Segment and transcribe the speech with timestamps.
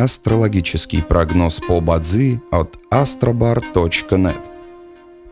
[0.00, 4.40] Астрологический прогноз по Бадзи от astrobar.net.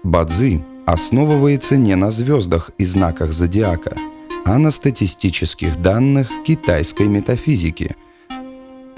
[0.02, 3.96] Бадзи основывается не на звездах и знаках зодиака,
[4.44, 7.96] а на статистических данных китайской метафизики.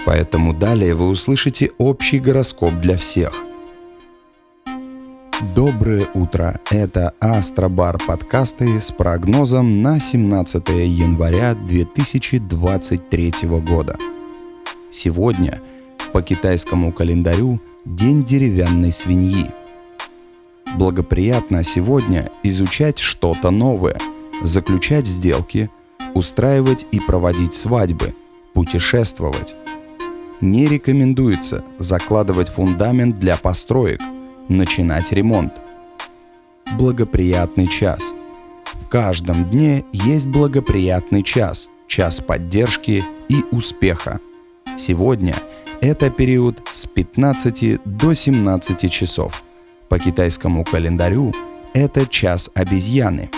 [0.05, 3.31] Поэтому далее вы услышите общий гороскоп для всех.
[5.55, 6.59] Доброе утро!
[6.69, 13.33] Это Астробар подкасты с прогнозом на 17 января 2023
[13.65, 13.95] года.
[14.91, 15.61] Сегодня
[16.11, 19.49] по китайскому календарю День деревянной свиньи.
[20.75, 23.97] Благоприятно сегодня изучать что-то новое,
[24.43, 25.69] заключать сделки,
[26.13, 28.13] устраивать и проводить свадьбы,
[28.53, 29.55] путешествовать.
[30.41, 34.01] Не рекомендуется закладывать фундамент для построек,
[34.47, 35.53] начинать ремонт.
[36.77, 38.13] Благоприятный час.
[38.73, 44.19] В каждом дне есть благоприятный час, час поддержки и успеха.
[44.77, 45.35] Сегодня
[45.81, 49.43] это период с 15 до 17 часов.
[49.89, 51.33] По китайскому календарю
[51.73, 53.29] это час обезьяны.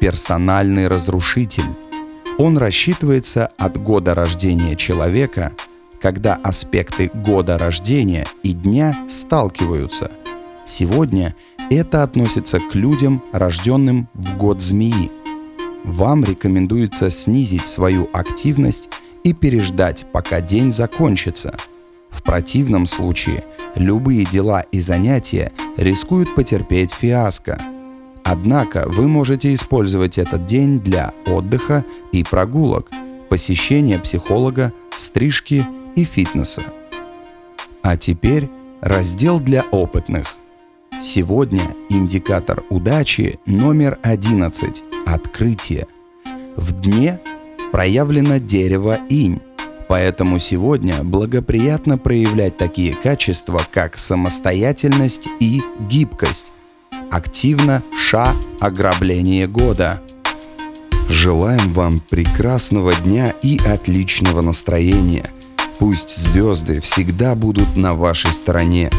[0.00, 1.70] Персональный разрушитель.
[2.38, 5.52] Он рассчитывается от года рождения человека–
[6.00, 10.10] когда аспекты года рождения и дня сталкиваются.
[10.66, 11.34] Сегодня
[11.70, 15.10] это относится к людям, рожденным в год змеи.
[15.84, 18.88] Вам рекомендуется снизить свою активность
[19.24, 21.54] и переждать, пока день закончится.
[22.10, 27.60] В противном случае любые дела и занятия рискуют потерпеть фиаско.
[28.24, 32.90] Однако вы можете использовать этот день для отдыха и прогулок,
[33.28, 36.62] посещения психолога, стрижки и фитнеса.
[37.82, 38.48] А теперь
[38.80, 40.36] раздел для опытных.
[41.00, 45.86] Сегодня индикатор удачи номер 11– открытие.
[46.56, 47.20] В дне
[47.72, 49.40] проявлено дерево инь,
[49.88, 56.52] поэтому сегодня благоприятно проявлять такие качества, как самостоятельность и гибкость.
[57.10, 60.00] Активно ша ограбление года.
[61.08, 65.24] Желаем вам прекрасного дня и отличного настроения–
[65.80, 68.90] Пусть звезды всегда будут на вашей стороне.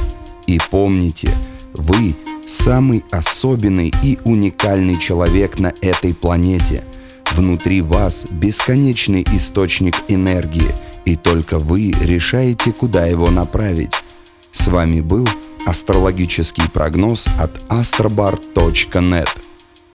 [0.48, 1.32] И помните,
[1.76, 2.16] вы
[2.48, 6.84] самый особенный и уникальный человек на этой планете.
[7.36, 10.74] Внутри вас бесконечный источник энергии,
[11.06, 13.94] и только вы решаете, куда его направить.
[14.52, 15.28] С вами был
[15.66, 19.30] астрологический прогноз от astrobar.net.